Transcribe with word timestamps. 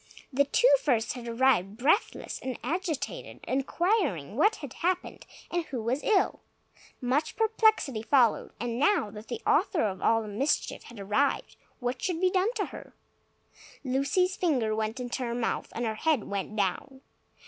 The 0.33 0.45
two 0.45 0.75
first 0.81 1.13
had 1.13 1.27
arrived, 1.27 1.77
breathless 1.77 2.39
and 2.41 2.57
agitated, 2.63 3.39
inquiring 3.47 4.35
what 4.35 4.55
had 4.55 4.73
happened, 4.81 5.27
and 5.51 5.63
who 5.65 5.79
was 5.79 6.01
ill. 6.01 6.39
Much 6.99 7.35
perplexity 7.35 8.01
followed. 8.01 8.51
And 8.59 8.79
now 8.79 9.11
that 9.11 9.27
the 9.27 9.43
author 9.45 9.83
of 9.83 10.01
all 10.01 10.23
the 10.23 10.27
mischief 10.27 10.85
had 10.85 10.99
arrived, 10.99 11.55
what 11.79 12.01
should 12.01 12.19
be 12.19 12.31
done 12.31 12.51
to 12.55 12.65
her? 12.73 12.95
Lucy's 13.83 14.35
finger 14.35 14.75
went 14.75 14.99
into 14.99 15.21
her 15.21 15.35
mouth, 15.35 15.71
and 15.75 15.85
her 15.85 15.93
head 15.93 16.23
went 16.23 16.55
down. 16.55 17.01